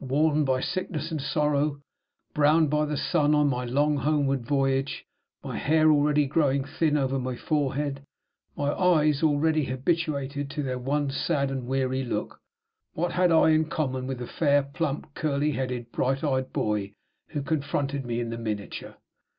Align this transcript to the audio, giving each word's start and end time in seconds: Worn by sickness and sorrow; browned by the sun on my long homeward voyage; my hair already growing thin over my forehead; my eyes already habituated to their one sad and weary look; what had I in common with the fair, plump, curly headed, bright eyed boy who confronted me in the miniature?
Worn 0.03 0.45
by 0.45 0.61
sickness 0.61 1.11
and 1.11 1.21
sorrow; 1.21 1.79
browned 2.33 2.71
by 2.71 2.85
the 2.85 2.97
sun 2.97 3.35
on 3.35 3.47
my 3.49 3.65
long 3.65 3.97
homeward 3.97 4.41
voyage; 4.47 5.05
my 5.43 5.55
hair 5.59 5.91
already 5.91 6.25
growing 6.25 6.63
thin 6.63 6.97
over 6.97 7.19
my 7.19 7.35
forehead; 7.35 8.01
my 8.57 8.71
eyes 8.73 9.21
already 9.21 9.65
habituated 9.65 10.49
to 10.49 10.63
their 10.63 10.79
one 10.79 11.11
sad 11.11 11.51
and 11.51 11.67
weary 11.67 12.03
look; 12.03 12.39
what 12.95 13.11
had 13.11 13.31
I 13.31 13.51
in 13.51 13.65
common 13.65 14.07
with 14.07 14.17
the 14.17 14.25
fair, 14.25 14.63
plump, 14.63 15.13
curly 15.13 15.51
headed, 15.51 15.91
bright 15.91 16.23
eyed 16.23 16.51
boy 16.51 16.93
who 17.27 17.43
confronted 17.43 18.03
me 18.03 18.19
in 18.19 18.31
the 18.31 18.39
miniature? 18.39 18.95